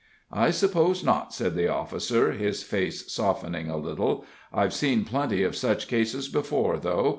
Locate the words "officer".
1.67-2.31